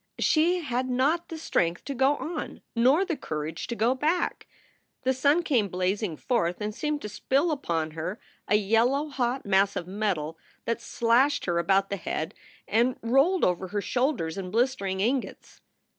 She 0.17 0.61
had 0.61 0.89
not 0.89 1.27
the 1.29 1.37
strength 1.37 1.85
to 1.85 1.93
go 1.93 2.15
on, 2.15 2.61
nor 2.75 3.05
the 3.05 3.15
courage 3.15 3.67
to 3.67 3.75
go 3.75 3.93
back. 3.93 4.47
The 5.03 5.13
sun 5.13 5.43
came 5.43 5.67
blazing 5.67 6.17
forth 6.17 6.59
and 6.59 6.73
seemed 6.73 7.03
to 7.03 7.07
spill 7.09 7.51
upon 7.51 7.91
her 7.91 8.19
a 8.47 8.55
yellow 8.55 9.09
hot 9.09 9.45
mass 9.45 9.75
of 9.75 9.85
metal 9.87 10.39
that 10.65 10.81
slashed 10.81 11.45
her 11.45 11.59
about 11.59 11.91
the 11.91 11.97
head 11.97 12.33
and 12.67 12.97
rolled 13.03 13.43
over 13.43 13.67
her 13.67 13.81
shoulders 13.81 14.39
in 14.39 14.49
blistering 14.49 15.01
ingots. 15.01 15.61